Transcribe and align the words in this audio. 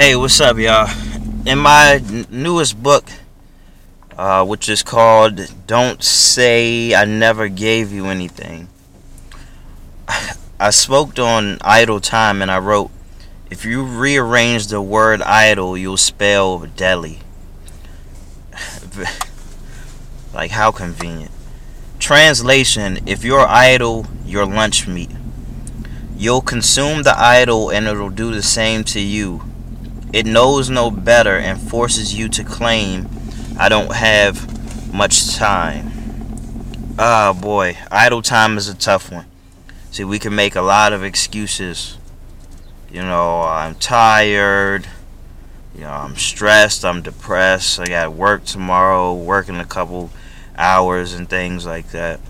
Hey, 0.00 0.16
what's 0.16 0.40
up, 0.40 0.56
y'all? 0.56 0.88
In 1.44 1.58
my 1.58 1.96
n- 1.96 2.26
newest 2.30 2.82
book, 2.82 3.04
uh, 4.16 4.42
which 4.46 4.66
is 4.66 4.82
called 4.82 5.52
Don't 5.66 6.02
Say 6.02 6.94
I 6.94 7.04
Never 7.04 7.48
Gave 7.48 7.92
You 7.92 8.06
Anything, 8.06 8.68
I 10.58 10.70
spoke 10.70 11.18
on 11.18 11.58
idle 11.60 12.00
time 12.00 12.40
and 12.40 12.50
I 12.50 12.60
wrote, 12.60 12.90
If 13.50 13.66
you 13.66 13.84
rearrange 13.84 14.68
the 14.68 14.80
word 14.80 15.20
idle, 15.20 15.76
you'll 15.76 15.98
spell 15.98 16.60
deli. 16.60 17.18
like, 20.32 20.52
how 20.52 20.70
convenient. 20.70 21.30
Translation 21.98 23.00
If 23.04 23.22
you're 23.22 23.46
idle, 23.46 24.06
you're 24.24 24.46
lunch 24.46 24.88
meat. 24.88 25.10
You'll 26.16 26.40
consume 26.40 27.02
the 27.02 27.18
idle 27.18 27.68
and 27.68 27.86
it'll 27.86 28.08
do 28.08 28.32
the 28.32 28.42
same 28.42 28.82
to 28.84 28.98
you. 28.98 29.42
It 30.12 30.26
knows 30.26 30.68
no 30.68 30.90
better 30.90 31.38
and 31.38 31.60
forces 31.60 32.14
you 32.14 32.28
to 32.30 32.42
claim, 32.42 33.08
I 33.58 33.68
don't 33.68 33.94
have 33.94 34.92
much 34.92 35.36
time. 35.36 35.92
Ah, 36.98 37.32
boy, 37.32 37.78
idle 37.90 38.20
time 38.20 38.58
is 38.58 38.68
a 38.68 38.74
tough 38.74 39.12
one. 39.12 39.26
See, 39.92 40.04
we 40.04 40.18
can 40.18 40.34
make 40.34 40.56
a 40.56 40.62
lot 40.62 40.92
of 40.92 41.04
excuses. 41.04 41.96
You 42.90 43.02
know, 43.02 43.42
I'm 43.42 43.76
tired. 43.76 44.88
You 45.74 45.82
know, 45.82 45.90
I'm 45.90 46.16
stressed. 46.16 46.84
I'm 46.84 47.02
depressed. 47.02 47.78
I 47.78 47.86
got 47.86 48.12
work 48.12 48.44
tomorrow, 48.44 49.14
working 49.14 49.56
a 49.56 49.64
couple 49.64 50.10
hours 50.56 51.14
and 51.14 51.28
things 51.28 51.64
like 51.64 51.90
that. 51.90 52.20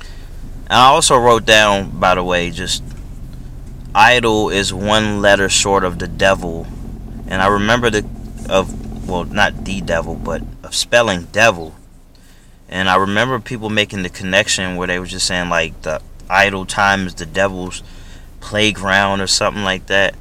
And 0.00 0.74
I 0.74 0.86
also 0.86 1.16
wrote 1.16 1.46
down, 1.46 1.98
by 1.98 2.16
the 2.16 2.24
way, 2.24 2.50
just 2.50 2.82
idle 3.94 4.50
is 4.50 4.72
one 4.72 5.20
letter 5.20 5.48
short 5.48 5.84
of 5.84 5.98
the 5.98 6.08
devil. 6.08 6.66
And 7.26 7.42
I 7.42 7.48
remember 7.48 7.90
the 7.90 8.06
of 8.48 9.08
well, 9.08 9.24
not 9.24 9.64
the 9.64 9.80
devil, 9.80 10.14
but 10.14 10.42
of 10.62 10.74
spelling 10.74 11.24
devil. 11.32 11.74
And 12.68 12.90
I 12.90 12.96
remember 12.96 13.40
people 13.40 13.70
making 13.70 14.02
the 14.02 14.10
connection 14.10 14.76
where 14.76 14.86
they 14.86 14.98
were 14.98 15.06
just 15.06 15.26
saying 15.26 15.48
like 15.48 15.80
the 15.82 16.02
idle 16.28 16.66
time 16.66 17.06
is 17.06 17.14
the 17.14 17.26
devil's 17.26 17.82
playground 18.40 19.20
or 19.20 19.26
something 19.26 19.64
like 19.64 19.86
that. 19.86 20.14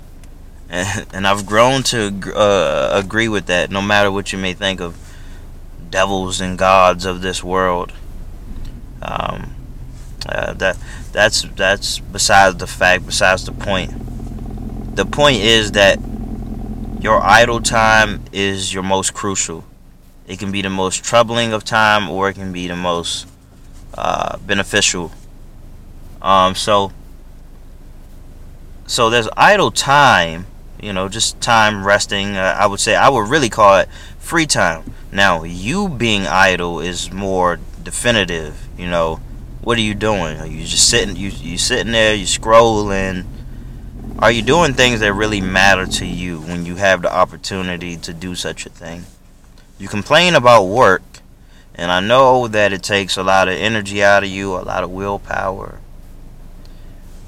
And, 0.69 1.07
and 1.13 1.27
I've 1.27 1.45
grown 1.45 1.83
to 1.83 2.33
uh, 2.35 2.89
agree 2.93 3.27
with 3.27 3.45
that, 3.47 3.71
no 3.71 3.81
matter 3.81 4.11
what 4.11 4.31
you 4.33 4.39
may 4.39 4.53
think 4.53 4.81
of 4.81 4.97
devils 5.89 6.41
and 6.41 6.57
gods 6.57 7.05
of 7.05 7.21
this 7.21 7.43
world. 7.43 7.93
Um, 9.01 9.55
uh, 10.27 10.53
that 10.53 10.77
that's 11.11 11.43
that's 11.55 11.99
besides 11.99 12.57
the 12.57 12.67
fact, 12.67 13.05
besides 13.05 13.45
the 13.45 13.51
point. 13.51 13.93
The 14.95 15.05
point 15.05 15.37
is 15.37 15.73
that 15.73 15.99
your 16.99 17.21
idle 17.21 17.61
time 17.61 18.23
is 18.31 18.73
your 18.73 18.83
most 18.83 19.13
crucial. 19.13 19.63
It 20.27 20.39
can 20.39 20.51
be 20.51 20.61
the 20.61 20.69
most 20.69 21.03
troubling 21.03 21.53
of 21.53 21.63
time, 21.63 22.09
or 22.09 22.29
it 22.29 22.33
can 22.33 22.51
be 22.51 22.67
the 22.67 22.75
most 22.75 23.27
uh, 23.93 24.37
beneficial. 24.39 25.11
Um, 26.21 26.55
so, 26.55 26.91
so 28.85 29.09
there's 29.09 29.29
idle 29.37 29.71
time. 29.71 30.47
You 30.81 30.93
know, 30.93 31.07
just 31.09 31.39
time 31.41 31.85
resting. 31.85 32.35
Uh, 32.35 32.55
I 32.59 32.67
would 32.67 32.79
say 32.79 32.95
I 32.95 33.09
would 33.09 33.29
really 33.29 33.49
call 33.49 33.77
it 33.77 33.89
free 34.19 34.45
time. 34.45 34.93
Now, 35.11 35.43
you 35.43 35.87
being 35.87 36.27
idle 36.27 36.79
is 36.79 37.11
more 37.11 37.59
definitive. 37.81 38.67
You 38.77 38.87
know, 38.89 39.19
what 39.61 39.77
are 39.77 39.81
you 39.81 39.95
doing? 39.95 40.37
Are 40.37 40.47
you 40.47 40.65
just 40.65 40.89
sitting? 40.89 41.15
You 41.15 41.29
you 41.29 41.57
sitting 41.57 41.91
there? 41.91 42.15
You 42.15 42.25
scrolling? 42.25 43.25
Are 44.19 44.31
you 44.31 44.41
doing 44.41 44.73
things 44.73 45.01
that 45.01 45.13
really 45.13 45.41
matter 45.41 45.85
to 45.85 46.05
you 46.05 46.39
when 46.39 46.65
you 46.65 46.77
have 46.77 47.03
the 47.03 47.13
opportunity 47.13 47.97
to 47.97 48.13
do 48.13 48.33
such 48.33 48.65
a 48.65 48.69
thing? 48.69 49.03
You 49.77 49.87
complain 49.87 50.33
about 50.33 50.63
work, 50.63 51.03
and 51.75 51.91
I 51.91 51.99
know 51.99 52.47
that 52.47 52.73
it 52.73 52.81
takes 52.81 53.15
a 53.15 53.23
lot 53.23 53.47
of 53.47 53.53
energy 53.53 54.03
out 54.03 54.23
of 54.23 54.29
you, 54.29 54.55
a 54.55 54.63
lot 54.63 54.83
of 54.83 54.89
willpower. 54.89 55.79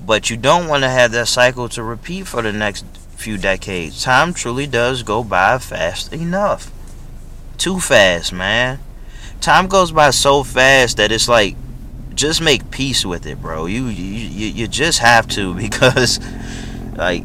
But 0.04 0.32
you 0.32 0.38
don't 0.38 0.68
want 0.68 0.84
to 0.84 0.90
have 0.90 1.12
that 1.12 1.28
cycle 1.28 1.70
to 1.70 1.84
repeat 1.84 2.26
for 2.26 2.42
the 2.42 2.52
next 2.52 2.86
few 3.18 3.38
decades. 3.38 4.02
Time 4.04 4.34
truly 4.34 4.66
does 4.66 5.04
go 5.04 5.24
by 5.24 5.60
fast 5.60 6.12
enough. 6.12 6.72
Too 7.58 7.80
fast, 7.80 8.34
man. 8.34 8.80
Time 9.42 9.68
goes 9.68 9.92
by 9.92 10.10
so 10.10 10.44
fast 10.44 10.98
that 10.98 11.12
it's 11.12 11.28
like 11.30 11.56
just 12.20 12.42
make 12.42 12.70
peace 12.70 13.06
with 13.06 13.26
it, 13.26 13.42
bro. 13.42 13.66
You 13.66 13.86
you 13.86 14.48
you 14.48 14.68
just 14.68 15.00
have 15.00 15.28
to 15.30 15.54
because 15.66 16.20
like 16.98 17.24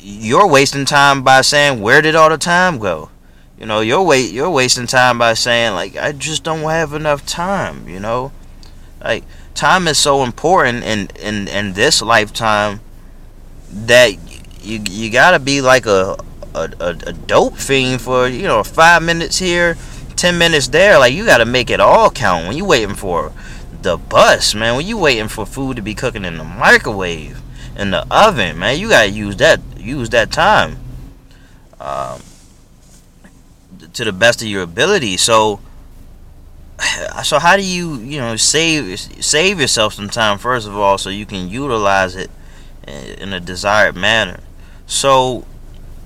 you're 0.00 0.48
wasting 0.48 0.86
time 0.86 1.22
by 1.22 1.42
saying 1.42 1.82
where 1.82 2.00
did 2.00 2.14
all 2.14 2.30
the 2.30 2.38
time 2.38 2.78
go? 2.78 3.10
You 3.60 3.66
know, 3.66 3.80
you're 3.80 4.02
wait 4.02 4.32
you're 4.32 4.50
wasting 4.50 4.86
time 4.86 5.18
by 5.18 5.34
saying 5.34 5.74
like 5.74 5.96
I 5.96 6.12
just 6.12 6.44
don't 6.44 6.62
have 6.62 6.94
enough 6.94 7.26
time, 7.26 7.88
you 7.88 8.00
know? 8.00 8.32
Like 9.02 9.24
time 9.54 9.86
is 9.86 9.98
so 9.98 10.22
important 10.22 10.82
in 10.84 11.08
in 11.20 11.48
in 11.48 11.74
this 11.74 12.00
lifetime 12.00 12.80
that 13.70 14.12
you 14.62 14.82
you 14.88 15.10
got 15.10 15.32
to 15.32 15.38
be 15.38 15.60
like 15.60 15.84
a, 15.84 16.16
a 16.54 16.70
a, 16.80 17.12
dope 17.12 17.56
fiend 17.56 18.00
for, 18.00 18.28
you 18.28 18.44
know, 18.44 18.62
5 18.62 19.02
minutes 19.02 19.38
here, 19.38 19.74
10 20.16 20.38
minutes 20.38 20.68
there. 20.68 20.98
Like 20.98 21.14
you 21.14 21.24
got 21.24 21.38
to 21.38 21.44
make 21.44 21.70
it 21.70 21.80
all 21.80 22.10
count 22.10 22.48
when 22.48 22.56
you 22.56 22.64
waiting 22.64 22.94
for 22.94 23.32
the 23.82 23.96
bus, 23.96 24.54
man. 24.54 24.76
When 24.76 24.86
you 24.86 24.98
waiting 24.98 25.28
for 25.28 25.46
food 25.46 25.76
to 25.76 25.82
be 25.82 25.94
cooking 25.94 26.24
in 26.24 26.38
the 26.38 26.44
microwave, 26.44 27.40
in 27.76 27.90
the 27.90 28.06
oven, 28.10 28.58
man, 28.58 28.78
you 28.78 28.88
gotta 28.88 29.10
use 29.10 29.36
that 29.36 29.60
use 29.76 30.10
that 30.10 30.32
time. 30.32 30.78
Um, 31.80 32.22
to 33.92 34.04
the 34.04 34.12
best 34.12 34.42
of 34.42 34.48
your 34.48 34.62
ability. 34.62 35.16
So, 35.16 35.60
so 37.22 37.38
how 37.38 37.56
do 37.56 37.62
you 37.62 37.96
you 37.96 38.18
know 38.18 38.36
save 38.36 38.98
save 38.98 39.60
yourself 39.60 39.94
some 39.94 40.08
time 40.08 40.38
first 40.38 40.66
of 40.66 40.76
all, 40.76 40.98
so 40.98 41.10
you 41.10 41.26
can 41.26 41.48
utilize 41.48 42.16
it 42.16 42.30
in 42.86 43.32
a 43.32 43.40
desired 43.40 43.96
manner. 43.96 44.40
So, 44.86 45.44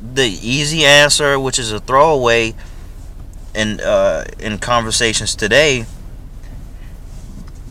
the 0.01 0.27
easy 0.27 0.85
answer, 0.85 1.39
which 1.39 1.59
is 1.59 1.73
a 1.73 1.81
throwaway 1.81 2.55
in 3.55 3.81
uh, 3.81 4.25
in 4.39 4.59
conversations 4.59 5.35
today, 5.35 5.87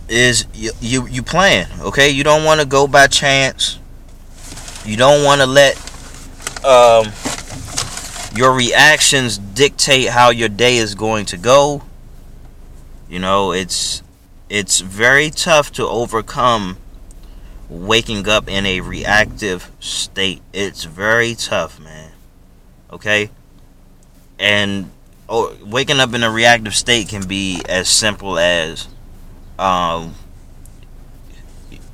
is 0.07 0.45
you 0.53 0.71
you, 0.81 1.07
you 1.07 1.23
plan. 1.23 1.67
Okay, 1.81 2.09
you 2.09 2.23
don't 2.23 2.43
want 2.43 2.59
to 2.61 2.65
go 2.65 2.87
by 2.87 3.07
chance. 3.07 3.79
You 4.85 4.97
don't 4.97 5.23
want 5.23 5.41
to 5.41 5.47
let 5.47 5.75
um 6.65 7.11
your 8.35 8.53
reactions 8.53 9.37
dictate 9.37 10.09
how 10.09 10.29
your 10.29 10.49
day 10.49 10.77
is 10.77 10.95
going 10.95 11.25
to 11.25 11.37
go. 11.37 11.83
You 13.09 13.19
know, 13.19 13.51
it's 13.51 14.03
it's 14.49 14.81
very 14.81 15.29
tough 15.29 15.71
to 15.73 15.87
overcome 15.87 16.77
waking 17.69 18.27
up 18.27 18.49
in 18.49 18.65
a 18.65 18.81
reactive 18.81 19.71
state. 19.79 20.41
It's 20.53 20.83
very 20.83 21.35
tough, 21.35 21.79
man. 21.79 22.11
Okay? 22.91 23.29
And 24.39 24.89
oh, 25.29 25.55
waking 25.63 25.99
up 25.99 26.13
in 26.13 26.23
a 26.23 26.29
reactive 26.29 26.75
state 26.75 27.07
can 27.07 27.27
be 27.27 27.61
as 27.69 27.87
simple 27.87 28.37
as 28.37 28.87
um 29.57 30.15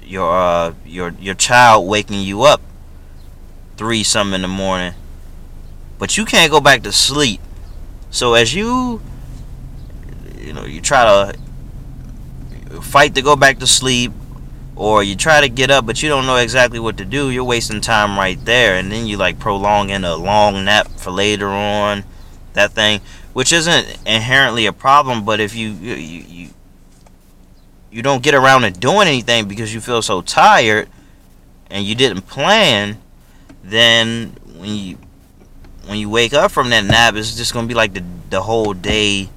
your 0.03 0.31
uh 0.31 0.73
your 0.85 1.09
your 1.19 1.35
child 1.35 1.87
waking 1.87 2.21
you 2.21 2.43
up 2.43 2.61
three 3.77 4.03
something 4.03 4.35
in 4.35 4.41
the 4.41 4.47
morning. 4.47 4.93
But 5.99 6.17
you 6.17 6.25
can't 6.25 6.51
go 6.51 6.61
back 6.61 6.83
to 6.83 6.91
sleep. 6.91 7.41
So 8.09 8.33
as 8.33 8.53
you 8.53 9.01
you 10.39 10.53
know, 10.53 10.65
you 10.65 10.79
try 10.79 11.03
to 11.03 12.81
fight 12.81 13.15
to 13.15 13.21
go 13.21 13.35
back 13.35 13.59
to 13.59 13.67
sleep 13.67 14.13
or 14.75 15.03
you 15.03 15.15
try 15.15 15.41
to 15.41 15.49
get 15.49 15.71
up 15.71 15.85
but 15.85 16.03
you 16.03 16.09
don't 16.09 16.25
know 16.25 16.35
exactly 16.35 16.79
what 16.79 16.97
to 16.97 17.05
do, 17.05 17.29
you're 17.29 17.43
wasting 17.43 17.81
time 17.81 18.17
right 18.17 18.43
there. 18.45 18.75
And 18.75 18.91
then 18.91 19.07
you 19.07 19.17
like 19.17 19.39
prolonging 19.39 20.03
a 20.03 20.15
long 20.15 20.65
nap 20.65 20.87
for 20.87 21.11
later 21.11 21.47
on 21.47 22.03
that 22.55 22.71
thing 22.71 22.99
which 23.33 23.53
isn't 23.53 23.97
inherently 24.05 24.65
a 24.65 24.73
problem 24.73 25.23
but 25.23 25.39
if 25.39 25.55
you 25.55 25.69
you 25.69 25.95
you, 25.95 26.49
you 27.91 28.01
don't 28.01 28.23
get 28.23 28.33
around 28.33 28.63
to 28.63 28.71
doing 28.71 29.07
anything 29.07 29.47
because 29.47 29.73
you 29.73 29.79
feel 29.79 30.01
so 30.01 30.21
tired 30.21 30.89
and 31.69 31.85
you 31.85 31.95
didn't 31.95 32.23
plan 32.23 32.97
then 33.63 34.35
when 34.57 34.75
you 34.75 34.97
when 35.87 35.99
you 35.99 36.09
wake 36.09 36.33
up 36.33 36.51
from 36.51 36.69
that 36.69 36.83
nap, 36.83 37.15
it's 37.15 37.35
just 37.35 37.53
gonna 37.53 37.67
be 37.67 37.73
like 37.73 37.93
the 37.93 38.03
the 38.29 38.41
whole 38.41 38.73
day 38.73 39.29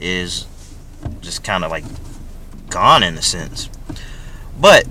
is 0.00 0.46
just 1.20 1.44
kind 1.44 1.64
of 1.64 1.70
like 1.70 1.84
gone 2.68 3.02
in 3.02 3.16
a 3.16 3.22
sense. 3.22 3.68
But 4.58 4.86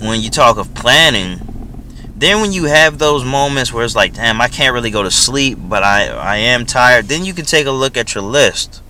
when 0.00 0.20
you 0.20 0.30
talk 0.30 0.58
of 0.58 0.74
planning, 0.74 1.38
then 2.18 2.40
when 2.40 2.50
you 2.50 2.64
have 2.64 2.98
those 2.98 3.24
moments 3.24 3.72
where 3.72 3.84
it's 3.84 3.94
like, 3.94 4.14
damn, 4.14 4.40
I 4.40 4.48
can't 4.48 4.72
really 4.72 4.90
go 4.90 5.02
to 5.02 5.10
sleep, 5.10 5.58
but 5.60 5.82
I 5.82 6.06
I 6.08 6.36
am 6.36 6.64
tired, 6.64 7.08
then 7.08 7.26
you 7.26 7.34
can 7.34 7.44
take 7.44 7.66
a 7.66 7.70
look 7.70 7.96
at 7.96 8.14
your 8.14 8.24
list. 8.24 8.82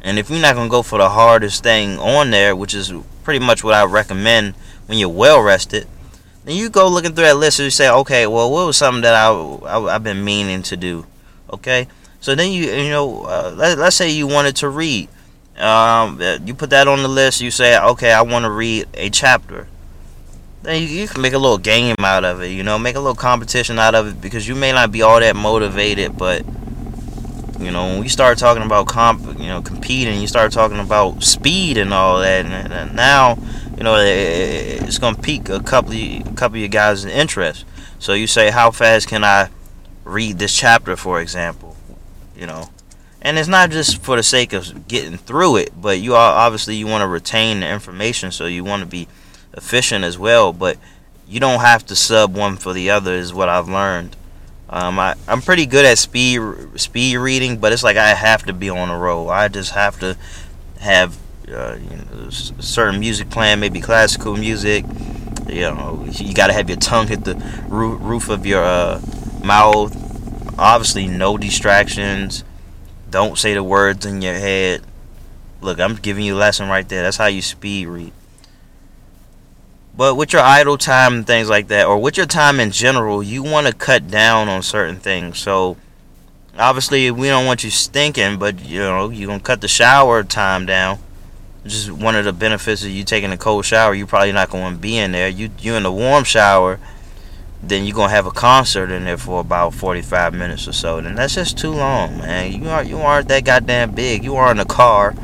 And 0.00 0.16
if 0.16 0.30
you're 0.30 0.40
not 0.40 0.54
gonna 0.54 0.70
go 0.70 0.82
for 0.82 0.98
the 0.98 1.08
hardest 1.08 1.64
thing 1.64 1.98
on 1.98 2.30
there, 2.30 2.54
which 2.54 2.72
is 2.72 2.92
pretty 3.24 3.44
much 3.44 3.64
what 3.64 3.74
I 3.74 3.84
recommend 3.84 4.54
when 4.86 4.96
you're 4.96 5.08
well 5.08 5.42
rested, 5.42 5.88
then 6.44 6.54
you 6.54 6.70
go 6.70 6.86
looking 6.86 7.12
through 7.12 7.24
that 7.24 7.36
list 7.36 7.58
and 7.58 7.64
you 7.64 7.70
say, 7.70 7.90
okay, 7.90 8.28
well, 8.28 8.52
what 8.52 8.66
was 8.66 8.76
something 8.76 9.02
that 9.02 9.14
I, 9.14 9.32
I 9.66 9.92
have 9.94 10.04
been 10.04 10.24
meaning 10.24 10.62
to 10.62 10.76
do? 10.76 11.04
Okay, 11.52 11.88
so 12.20 12.36
then 12.36 12.52
you 12.52 12.70
you 12.70 12.90
know 12.90 13.24
uh, 13.24 13.52
let, 13.56 13.76
let's 13.76 13.96
say 13.96 14.10
you 14.10 14.28
wanted 14.28 14.54
to 14.56 14.68
read. 14.68 15.08
Um, 15.56 16.20
you 16.44 16.54
put 16.54 16.70
that 16.70 16.86
on 16.86 17.02
the 17.02 17.08
list. 17.08 17.40
You 17.40 17.50
say, 17.50 17.76
okay, 17.76 18.12
I 18.12 18.22
want 18.22 18.44
to 18.44 18.50
read 18.50 18.86
a 18.94 19.10
chapter. 19.10 19.66
Then 20.66 20.82
you, 20.82 20.88
you 20.88 21.06
can 21.06 21.22
make 21.22 21.32
a 21.32 21.38
little 21.38 21.58
game 21.58 21.94
out 22.00 22.24
of 22.24 22.42
it. 22.42 22.48
You 22.48 22.64
know, 22.64 22.76
make 22.76 22.96
a 22.96 23.00
little 23.00 23.14
competition 23.14 23.78
out 23.78 23.94
of 23.94 24.08
it 24.08 24.20
because 24.20 24.48
you 24.48 24.56
may 24.56 24.72
not 24.72 24.90
be 24.90 25.00
all 25.00 25.20
that 25.20 25.36
motivated, 25.36 26.18
but 26.18 26.44
you 27.60 27.70
know, 27.70 27.84
when 27.86 28.00
we 28.00 28.08
start 28.08 28.36
talking 28.36 28.64
about 28.64 28.88
comp, 28.88 29.38
you 29.38 29.46
know, 29.46 29.62
competing, 29.62 30.20
you 30.20 30.26
start 30.26 30.50
talking 30.50 30.80
about 30.80 31.22
speed 31.22 31.78
and 31.78 31.94
all 31.94 32.18
that, 32.18 32.44
and, 32.44 32.72
and 32.72 32.96
now, 32.96 33.38
you 33.76 33.84
know, 33.84 33.94
it, 33.94 34.82
it's 34.82 34.98
gonna 34.98 35.16
pique 35.16 35.48
a 35.50 35.60
couple 35.60 35.92
of 35.92 35.98
a 35.98 36.34
couple 36.34 36.62
of 36.62 36.70
guys' 36.72 37.04
interest. 37.04 37.64
So 38.00 38.14
you 38.14 38.26
say, 38.26 38.50
how 38.50 38.72
fast 38.72 39.06
can 39.06 39.22
I 39.22 39.50
read 40.02 40.40
this 40.40 40.54
chapter, 40.56 40.96
for 40.96 41.20
example? 41.20 41.76
You 42.36 42.48
know, 42.48 42.70
and 43.22 43.38
it's 43.38 43.48
not 43.48 43.70
just 43.70 44.02
for 44.02 44.16
the 44.16 44.24
sake 44.24 44.52
of 44.52 44.88
getting 44.88 45.16
through 45.16 45.58
it, 45.58 45.80
but 45.80 46.00
you 46.00 46.16
are 46.16 46.32
obviously 46.32 46.74
you 46.74 46.88
want 46.88 47.02
to 47.02 47.08
retain 47.08 47.60
the 47.60 47.68
information, 47.68 48.32
so 48.32 48.46
you 48.46 48.64
want 48.64 48.80
to 48.80 48.86
be 48.86 49.06
efficient 49.56 50.04
as 50.04 50.18
well. 50.18 50.52
But 50.52 50.78
you 51.26 51.40
don't 51.40 51.60
have 51.60 51.84
to 51.86 51.96
sub 51.96 52.36
one 52.36 52.56
for 52.56 52.72
the 52.72 52.90
other, 52.90 53.14
is 53.14 53.34
what 53.34 53.48
I've 53.48 53.68
learned. 53.68 54.16
Um, 54.68 54.98
I, 54.98 55.14
I'm 55.28 55.42
pretty 55.42 55.66
good 55.66 55.84
at 55.84 55.98
speed 55.98 56.40
speed 56.74 57.16
reading, 57.16 57.58
but 57.58 57.72
it's 57.72 57.84
like 57.84 57.96
I 57.96 58.08
have 58.08 58.44
to 58.44 58.52
be 58.52 58.68
on 58.68 58.90
a 58.90 58.98
roll. 58.98 59.30
I 59.30 59.48
just 59.48 59.72
have 59.72 59.98
to 60.00 60.16
have 60.80 61.16
uh, 61.48 61.78
you 61.80 61.96
know, 61.96 62.30
certain 62.30 62.98
music 62.98 63.30
playing, 63.30 63.60
maybe 63.60 63.80
classical 63.80 64.36
music. 64.36 64.84
You 65.48 65.62
know, 65.62 66.04
you 66.10 66.34
got 66.34 66.48
to 66.48 66.52
have 66.52 66.68
your 66.68 66.78
tongue 66.78 67.06
hit 67.06 67.24
the 67.24 67.36
roof, 67.68 68.00
roof 68.02 68.28
of 68.28 68.44
your 68.44 68.64
uh, 68.64 69.00
mouth. 69.44 69.94
Obviously, 70.58 71.06
no 71.06 71.38
distractions. 71.38 72.42
Don't 73.10 73.38
say 73.38 73.54
the 73.54 73.62
words 73.62 74.04
in 74.04 74.22
your 74.22 74.34
head. 74.34 74.82
Look, 75.60 75.78
I'm 75.78 75.94
giving 75.94 76.24
you 76.24 76.34
a 76.34 76.38
lesson 76.38 76.68
right 76.68 76.88
there. 76.88 77.02
That's 77.02 77.16
how 77.16 77.26
you 77.26 77.42
speed 77.42 77.86
read. 77.86 78.12
But 79.96 80.16
with 80.16 80.32
your 80.32 80.42
idle 80.42 80.76
time 80.76 81.14
and 81.14 81.26
things 81.26 81.48
like 81.48 81.68
that, 81.68 81.86
or 81.86 81.98
with 81.98 82.16
your 82.16 82.26
time 82.26 82.60
in 82.60 82.70
general, 82.70 83.22
you 83.22 83.42
want 83.42 83.66
to 83.66 83.72
cut 83.72 84.08
down 84.08 84.48
on 84.48 84.62
certain 84.62 84.96
things. 84.96 85.38
So, 85.38 85.78
obviously, 86.58 87.10
we 87.10 87.28
don't 87.28 87.46
want 87.46 87.64
you 87.64 87.70
stinking, 87.70 88.38
but 88.38 88.62
you 88.64 88.80
know, 88.80 89.08
you're 89.08 89.28
going 89.28 89.40
to 89.40 89.44
cut 89.44 89.62
the 89.62 89.68
shower 89.68 90.22
time 90.22 90.66
down. 90.66 90.98
Just 91.64 91.90
one 91.90 92.14
of 92.14 92.24
the 92.24 92.32
benefits 92.32 92.84
of 92.84 92.90
you 92.90 93.04
taking 93.04 93.32
a 93.32 93.36
cold 93.36 93.64
shower, 93.64 93.94
you're 93.94 94.06
probably 94.06 94.32
not 94.32 94.50
going 94.50 94.74
to 94.74 94.78
be 94.78 94.98
in 94.98 95.12
there. 95.12 95.28
You 95.28 95.50
you 95.58 95.74
in 95.74 95.84
a 95.84 95.90
warm 95.90 96.22
shower, 96.22 96.78
then 97.62 97.84
you're 97.84 97.96
gonna 97.96 98.12
have 98.12 98.26
a 98.26 98.30
concert 98.30 98.90
in 98.90 99.04
there 99.04 99.16
for 99.16 99.40
about 99.40 99.74
45 99.74 100.34
minutes 100.34 100.68
or 100.68 100.72
so. 100.72 101.00
Then 101.00 101.14
that's 101.14 101.34
just 101.34 101.58
too 101.58 101.70
long, 101.70 102.18
man. 102.18 102.52
You 102.52 102.68
aren't 102.68 102.88
you 102.88 102.98
aren't 102.98 103.28
that 103.28 103.44
goddamn 103.44 103.92
big. 103.92 104.24
You 104.24 104.36
are 104.36 104.50
in 104.50 104.60
a 104.60 104.64
car. 104.64 105.14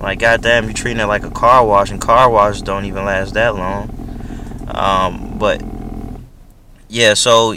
Like 0.00 0.20
goddamn, 0.20 0.64
you're 0.64 0.72
treating 0.72 1.00
it 1.00 1.06
like 1.06 1.24
a 1.24 1.30
car 1.30 1.66
wash, 1.66 1.90
and 1.90 2.00
car 2.00 2.30
washes 2.30 2.62
don't 2.62 2.84
even 2.84 3.04
last 3.04 3.34
that 3.34 3.54
long. 3.56 3.94
Um, 4.68 5.38
but 5.38 5.62
yeah, 6.88 7.14
so 7.14 7.54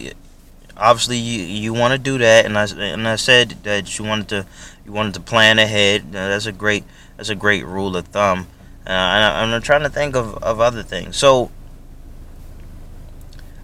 obviously 0.76 1.18
you 1.18 1.44
you 1.44 1.74
want 1.74 1.94
to 1.94 2.00
do 2.00 2.18
that, 2.18 2.46
and 2.46 2.58
I 2.58 2.66
and 2.66 3.08
I 3.08 3.16
said 3.16 3.52
that 3.64 3.98
you 3.98 4.06
wanted 4.06 4.28
to 4.30 4.46
you 4.86 4.92
wanted 4.92 5.14
to 5.14 5.20
plan 5.22 5.60
ahead. 5.60 6.12
That's 6.12 6.48
a 6.48 6.52
great 6.52 6.84
that's 7.18 7.30
a 7.30 7.36
great 7.36 7.66
rule 7.66 7.96
of 7.96 8.08
thumb. 8.08 8.48
Uh, 8.86 8.90
and 8.90 9.52
I, 9.52 9.56
I'm 9.56 9.62
trying 9.62 9.84
to 9.84 9.90
think 9.90 10.16
of, 10.16 10.36
of 10.44 10.60
other 10.60 10.82
things. 10.82 11.16
So 11.16 11.52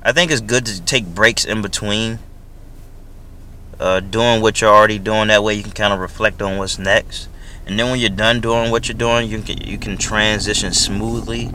I 0.03 0.12
think 0.12 0.31
it's 0.31 0.41
good 0.41 0.65
to 0.68 0.81
take 0.81 1.07
breaks 1.07 1.44
in 1.44 1.63
between 1.63 2.19
uh, 3.80 4.00
doing 4.00 4.41
what 4.41 4.62
you're 4.62 4.73
already 4.73 5.00
doing. 5.00 5.30
That 5.30 5.44
way 5.44 5.56
you 5.56 5.63
can 5.63 5.71
kind 5.71 5.94
of 5.94 6.00
reflect 6.00 6.41
on 6.41 6.57
what's 6.57 6.77
next. 6.77 7.30
And 7.68 7.78
then 7.78 7.90
when 7.90 8.00
you're 8.00 8.10
done 8.10 8.40
doing 8.40 8.72
what 8.72 8.88
you're 8.88 8.98
doing, 8.98 9.30
you 9.30 9.42
can 9.42 9.58
you 9.58 9.78
can 9.78 9.98
transition 9.98 10.74
smoothly 10.74 11.52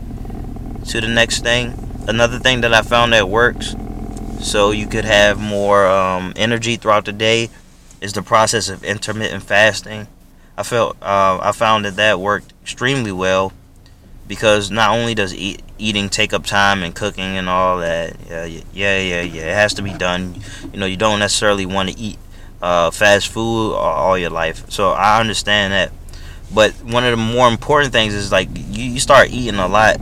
to 0.88 1.00
the 1.00 1.08
next 1.08 1.42
thing. 1.42 1.72
Another 2.06 2.38
thing 2.38 2.60
that 2.60 2.74
I 2.74 2.82
found 2.82 3.14
that 3.14 3.28
works, 3.30 3.74
so 4.40 4.72
you 4.72 4.86
could 4.86 5.06
have 5.06 5.40
more 5.40 5.86
um, 5.86 6.34
energy 6.36 6.76
throughout 6.76 7.06
the 7.06 7.12
day, 7.12 7.48
is 8.02 8.12
the 8.12 8.22
process 8.22 8.68
of 8.68 8.84
intermittent 8.84 9.42
fasting. 9.42 10.06
I 10.58 10.64
felt 10.64 10.96
uh, 11.00 11.38
I 11.40 11.52
found 11.52 11.86
that 11.86 11.96
that 11.96 12.20
worked 12.20 12.52
extremely 12.62 13.12
well 13.12 13.54
because 14.28 14.70
not 14.70 14.90
only 14.90 15.14
does 15.14 15.34
eat, 15.34 15.62
eating 15.78 16.10
take 16.10 16.34
up 16.34 16.44
time 16.44 16.82
and 16.82 16.94
cooking 16.94 17.38
and 17.38 17.48
all 17.48 17.78
that, 17.78 18.16
yeah, 18.28 18.44
yeah, 18.44 18.60
yeah, 18.98 19.22
yeah, 19.22 19.42
it 19.50 19.54
has 19.54 19.72
to 19.74 19.82
be 19.82 19.94
done. 19.94 20.42
You 20.72 20.78
know, 20.78 20.86
you 20.86 20.98
don't 20.98 21.20
necessarily 21.20 21.64
want 21.64 21.88
to 21.90 21.98
eat 21.98 22.18
uh, 22.60 22.90
fast 22.90 23.28
food 23.28 23.72
all 23.74 24.18
your 24.18 24.30
life, 24.30 24.70
so 24.70 24.90
I 24.90 25.18
understand 25.18 25.72
that. 25.72 25.90
But 26.54 26.72
one 26.84 27.04
of 27.04 27.10
the 27.10 27.16
more 27.16 27.48
important 27.48 27.92
things 27.92 28.14
is 28.14 28.30
like 28.30 28.48
you, 28.54 28.84
you 28.84 29.00
start 29.00 29.30
eating 29.30 29.58
a 29.58 29.68
lot 29.68 29.96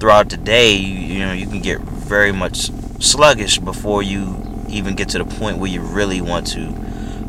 throughout 0.00 0.30
the 0.30 0.36
day. 0.36 0.74
You, 0.74 1.14
you 1.14 1.26
know, 1.26 1.32
you 1.32 1.46
can 1.46 1.60
get 1.60 1.80
very 1.80 2.32
much 2.32 2.70
sluggish 3.00 3.58
before 3.58 4.02
you 4.02 4.38
even 4.68 4.94
get 4.94 5.10
to 5.10 5.18
the 5.18 5.24
point 5.24 5.58
where 5.58 5.70
you 5.70 5.80
really 5.80 6.20
want 6.20 6.46
to 6.48 6.66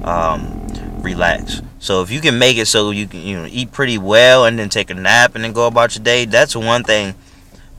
um, 0.04 0.68
relax. 1.02 1.62
So 1.80 2.02
if 2.02 2.10
you 2.10 2.22
can 2.22 2.40
make 2.40 2.58
it 2.58 2.68
so 2.68 2.92
you 2.92 3.08
can 3.08 3.22
you 3.22 3.38
know 3.38 3.48
eat 3.50 3.72
pretty 3.72 3.98
well 3.98 4.46
and 4.46 4.58
then 4.58 4.70
take 4.70 4.90
a 4.90 4.94
nap 4.94 5.36
and 5.36 5.44
then 5.44 5.52
go 5.52 5.68
about 5.68 5.96
your 5.96 6.04
day, 6.04 6.25
that's 6.25 6.56
one 6.56 6.84
thing. 6.84 7.16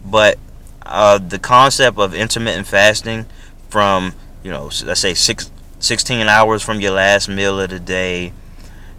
But 0.04 0.38
uh, 0.82 1.18
the 1.18 1.38
concept 1.38 1.98
of 1.98 2.14
intermittent 2.14 2.66
fasting 2.66 3.26
from 3.68 4.14
you 4.42 4.50
know 4.50 4.70
let's 4.84 5.00
say 5.00 5.14
six, 5.14 5.50
16 5.78 6.28
hours 6.28 6.62
from 6.62 6.80
your 6.80 6.92
last 6.92 7.28
meal 7.28 7.58
of 7.60 7.70
the 7.70 7.80
day, 7.80 8.32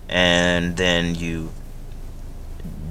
and 0.09 0.75
then 0.75 1.15
you 1.15 1.51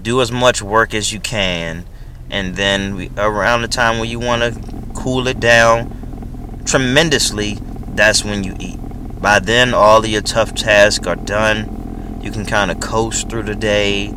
do 0.05 0.21
as 0.21 0.31
much 0.31 0.63
work 0.63 0.95
as 0.95 1.13
you 1.13 1.19
can, 1.19 1.85
and 2.31 2.55
then 2.55 2.95
we, 2.95 3.11
around 3.17 3.63
the 3.63 3.69
time 3.69 3.99
when 3.99 4.09
you 4.09 4.21
want 4.21 4.43
to 4.43 4.93
cool 4.95 5.27
it 5.27 5.41
down 5.41 6.63
tremendously, 6.65 7.59
that's 7.89 8.25
when 8.25 8.45
you 8.45 8.55
eat. 8.61 8.79
By 9.21 9.41
then, 9.41 9.75
all 9.75 9.99
of 9.99 10.07
your 10.07 10.23
tough 10.23 10.55
tasks 10.55 11.07
are 11.07 11.17
done 11.17 11.85
you 12.25 12.31
can 12.31 12.47
kind 12.47 12.71
of 12.71 12.81
coast 12.81 13.29
through 13.29 13.43
the 13.43 13.55
day. 13.55 14.11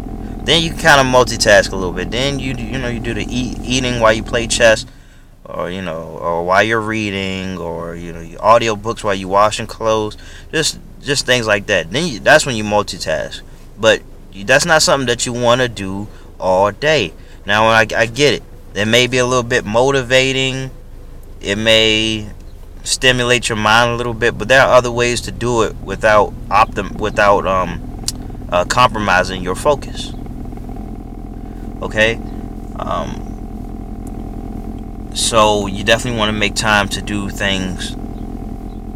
Then 0.45 0.63
you 0.63 0.69
can 0.69 0.80
kind 0.80 1.01
of 1.01 1.13
multitask 1.13 1.74
a 1.74 1.75
little 1.75 1.92
bit. 1.92 2.10
Then 2.10 2.39
you 2.39 2.54
you 2.56 2.80
know 2.80 2.88
you 2.88 3.01
do 3.01 3.13
the 3.13 3.25
eat, 3.30 3.57
eating 3.62 4.00
while 4.00 4.13
you 4.13 4.24
play 4.24 4.48
chess, 4.48 4.86
or 5.44 5.69
you 5.69 5.81
know, 5.81 6.18
or 6.22 6.45
while 6.45 6.63
you're 6.63 6.80
reading, 6.80 7.58
or 7.58 7.96
you 7.96 8.13
know, 8.13 8.39
audio 8.39 8.77
books 8.77 9.03
while 9.03 9.13
you're 9.13 9.27
washing 9.27 9.67
clothes. 9.67 10.15
Just 10.53 10.79
just 11.01 11.25
things 11.25 11.46
like 11.46 11.65
that. 11.67 11.91
Then 11.91 12.08
you, 12.08 12.20
that's 12.20 12.46
when 12.46 12.56
you 12.56 12.63
multitask. 12.63 13.41
But 13.77 14.01
that's 14.46 14.65
not 14.65 14.81
something 14.81 15.07
that 15.07 15.25
you 15.25 15.34
want 15.34 15.62
to 15.62 15.67
do 15.67 16.07
all 16.39 16.72
day. 16.72 17.13
Now 17.46 17.67
I, 17.67 17.86
I 17.96 18.05
get 18.05 18.34
it. 18.34 18.43
It 18.75 18.86
may 18.86 19.07
be 19.07 19.17
a 19.17 19.25
little 19.25 19.43
bit 19.43 19.65
motivating. 19.65 20.72
It 21.41 21.57
may 21.57 22.29
stimulate 22.84 23.50
your 23.50 23.57
mind 23.57 23.91
a 23.91 23.96
little 23.96 24.13
bit, 24.13 24.38
but 24.38 24.48
there 24.48 24.62
are 24.62 24.74
other 24.74 24.91
ways 24.91 25.22
to 25.22 25.31
do 25.31 25.63
it 25.63 25.75
without 25.77 26.34
optim 26.50 27.00
without 27.00 27.46
um 27.48 27.84
uh, 28.50 28.65
compromising 28.65 29.41
your 29.43 29.55
focus. 29.55 30.13
Okay? 31.81 32.19
Um, 32.79 33.27
so 35.13 35.67
you 35.67 35.84
definitely 35.84 36.17
want 36.17 36.29
to 36.29 36.38
make 36.38 36.55
time 36.55 36.88
to 36.89 37.01
do 37.01 37.29
things, 37.29 37.91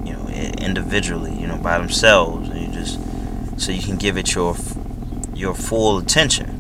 you 0.06 0.14
know, 0.14 0.28
individually, 0.28 1.34
you 1.34 1.48
know, 1.48 1.58
by 1.58 1.78
themselves. 1.78 2.50
And 2.50 2.62
you 2.62 2.72
just 2.72 3.00
so 3.60 3.72
you 3.72 3.82
can 3.82 3.98
give 3.98 4.18
it 4.18 4.34
your 4.34 4.56
your 5.42 5.54
full 5.54 5.98
attention. 5.98 6.58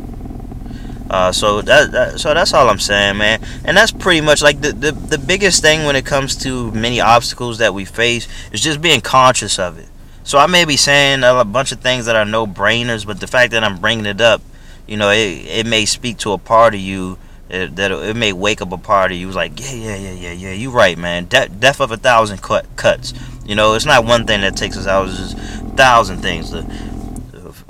Uh, 1.09 1.31
so 1.31 1.61
that, 1.61 1.91
that, 1.91 2.19
so 2.19 2.33
that's 2.33 2.53
all 2.53 2.69
I'm 2.69 2.79
saying, 2.79 3.17
man. 3.17 3.41
And 3.65 3.75
that's 3.75 3.91
pretty 3.91 4.21
much 4.21 4.41
like 4.41 4.61
the, 4.61 4.71
the 4.71 4.91
the 4.91 5.17
biggest 5.17 5.61
thing 5.61 5.85
when 5.85 5.95
it 5.95 6.05
comes 6.05 6.35
to 6.37 6.71
many 6.71 7.01
obstacles 7.01 7.57
that 7.57 7.73
we 7.73 7.83
face 7.83 8.27
is 8.51 8.61
just 8.61 8.81
being 8.81 9.01
conscious 9.01 9.59
of 9.59 9.77
it. 9.77 9.89
So 10.23 10.37
I 10.37 10.47
may 10.47 10.65
be 10.65 10.77
saying 10.77 11.23
a 11.23 11.43
bunch 11.43 11.71
of 11.71 11.81
things 11.81 12.05
that 12.05 12.15
are 12.15 12.25
no 12.25 12.47
brainers, 12.47 13.05
but 13.05 13.19
the 13.19 13.27
fact 13.27 13.51
that 13.51 13.63
I'm 13.63 13.79
bringing 13.79 14.05
it 14.05 14.21
up, 14.21 14.41
you 14.87 14.95
know, 14.95 15.09
it, 15.09 15.45
it 15.47 15.65
may 15.65 15.85
speak 15.85 16.17
to 16.19 16.31
a 16.31 16.37
part 16.37 16.75
of 16.75 16.79
you 16.79 17.17
it, 17.51 17.75
that 17.75 17.91
it 17.91 18.15
may 18.15 18.31
wake 18.31 18.61
up 18.61 18.71
a 18.71 18.77
part 18.77 19.11
of 19.11 19.17
you 19.17 19.29
like, 19.31 19.59
yeah, 19.59 19.73
yeah, 19.73 19.95
yeah, 19.97 20.11
yeah, 20.11 20.31
yeah, 20.31 20.51
you 20.53 20.71
right, 20.71 20.97
man. 20.97 21.25
De- 21.25 21.49
death 21.49 21.81
of 21.81 21.91
a 21.91 21.97
thousand 21.97 22.41
cut 22.41 22.65
cuts. 22.77 23.13
You 23.45 23.55
know, 23.55 23.73
it's 23.73 23.85
not 23.85 24.05
one 24.05 24.25
thing 24.25 24.41
that 24.41 24.55
takes 24.55 24.77
us 24.77 24.87
out; 24.87 25.09
it's 25.09 25.17
just 25.17 25.37
a 25.37 25.65
thousand 25.75 26.21
things. 26.21 26.51
The 26.51 26.61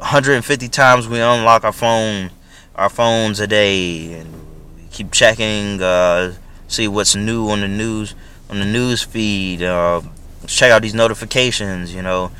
150 0.02 0.68
times 0.68 1.08
we 1.08 1.20
unlock 1.20 1.64
our 1.64 1.72
phone, 1.72 2.32
our 2.76 2.90
phones 2.90 3.40
a 3.40 3.46
day, 3.46 4.14
and 4.14 4.34
we 4.76 4.82
keep 4.92 5.12
checking, 5.12 5.80
uh, 5.80 6.34
see 6.68 6.88
what's 6.88 7.16
new 7.16 7.48
on 7.50 7.62
the 7.62 7.68
news 7.68 8.16
on 8.50 8.58
the 8.58 8.66
news 8.66 9.04
feed. 9.04 9.62
Uh, 9.62 10.02
check 10.48 10.72
out 10.72 10.82
these 10.82 10.96
notifications, 10.96 11.94
you 11.94 12.02
know, 12.02 12.32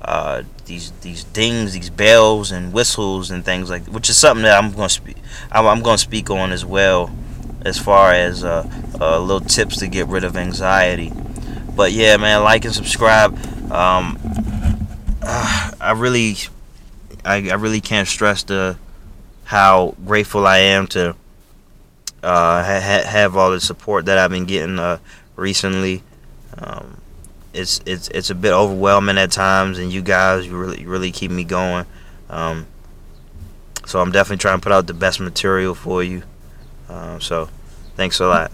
uh, 0.00 0.42
these 0.64 0.90
these 1.02 1.22
dings, 1.24 1.74
these 1.74 1.90
bells 1.90 2.50
and 2.50 2.72
whistles 2.72 3.30
and 3.30 3.44
things 3.44 3.68
like, 3.68 3.84
which 3.88 4.08
is 4.08 4.16
something 4.16 4.42
that 4.44 4.58
I'm 4.58 4.72
to 4.72 4.88
speak, 4.88 5.18
I'm, 5.52 5.66
I'm 5.66 5.82
to 5.82 5.98
speak 5.98 6.30
on 6.30 6.50
as 6.50 6.64
well 6.64 7.14
as 7.60 7.78
far 7.78 8.12
as 8.12 8.42
uh, 8.42 8.66
uh, 8.98 9.20
little 9.20 9.46
tips 9.46 9.76
to 9.80 9.86
get 9.86 10.08
rid 10.08 10.24
of 10.24 10.34
anxiety. 10.34 11.12
But 11.76 11.92
yeah, 11.92 12.16
man, 12.16 12.42
like 12.42 12.64
and 12.64 12.74
subscribe. 12.74 13.34
Um, 13.70 14.18
I 15.22 15.94
really, 15.94 16.36
I, 17.24 17.50
I 17.50 17.54
really 17.54 17.80
can't 17.80 18.08
stress 18.08 18.42
the 18.42 18.76
how 19.44 19.94
grateful 20.04 20.46
I 20.46 20.58
am 20.58 20.86
to 20.88 21.10
uh, 22.22 22.62
ha- 22.62 23.04
have 23.06 23.36
all 23.36 23.50
the 23.50 23.60
support 23.60 24.06
that 24.06 24.18
I've 24.18 24.30
been 24.30 24.44
getting 24.44 24.78
uh, 24.78 24.98
recently. 25.36 26.02
Um, 26.56 26.98
it's 27.52 27.80
it's 27.84 28.08
it's 28.08 28.30
a 28.30 28.34
bit 28.34 28.52
overwhelming 28.52 29.18
at 29.18 29.30
times, 29.30 29.78
and 29.78 29.92
you 29.92 30.02
guys 30.02 30.46
you 30.46 30.56
really 30.56 30.86
really 30.86 31.12
keep 31.12 31.30
me 31.30 31.44
going. 31.44 31.86
Um, 32.30 32.66
so 33.84 34.00
I'm 34.00 34.12
definitely 34.12 34.38
trying 34.38 34.58
to 34.58 34.62
put 34.62 34.72
out 34.72 34.86
the 34.86 34.94
best 34.94 35.20
material 35.20 35.74
for 35.74 36.02
you. 36.02 36.22
Uh, 36.88 37.18
so 37.18 37.48
thanks 37.96 38.20
a 38.20 38.26
lot. 38.26 38.52